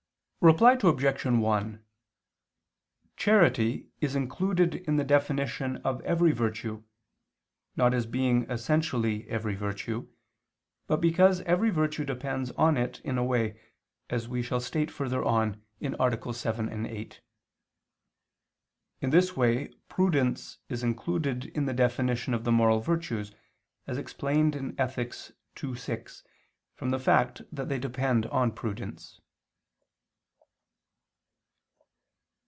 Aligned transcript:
Reply 0.43 0.75
Obj. 0.81 1.23
1: 1.23 1.85
Charity 3.15 3.91
is 3.99 4.15
included 4.15 4.73
in 4.73 4.95
the 4.95 5.03
definition 5.03 5.77
of 5.85 6.01
every 6.01 6.31
virtue, 6.31 6.81
not 7.75 7.93
as 7.93 8.07
being 8.07 8.49
essentially 8.49 9.29
every 9.29 9.53
virtue, 9.53 10.09
but 10.87 10.97
because 10.99 11.41
every 11.41 11.69
virtue 11.69 12.03
depends 12.05 12.49
on 12.53 12.75
it 12.75 13.01
in 13.01 13.19
a 13.19 13.23
way, 13.23 13.61
as 14.09 14.27
we 14.27 14.41
shall 14.41 14.59
state 14.59 14.89
further 14.89 15.23
on 15.23 15.61
(AA. 15.79 16.09
7, 16.31 16.85
8). 16.87 17.21
In 18.99 19.09
this 19.11 19.37
way 19.37 19.67
prudence 19.89 20.57
is 20.69 20.81
included 20.81 21.45
in 21.55 21.65
the 21.65 21.71
definition 21.75 22.33
of 22.33 22.45
the 22.45 22.51
moral 22.51 22.79
virtues, 22.79 23.31
as 23.85 23.99
explained 23.99 24.55
in 24.55 24.73
Ethic. 24.81 25.13
ii, 25.63 25.73
vi, 25.73 26.05
from 26.73 26.89
the 26.89 26.99
fact 26.99 27.43
that 27.51 27.69
they 27.69 27.77
depend 27.77 28.25
on 28.25 28.51
prudence. 28.51 29.21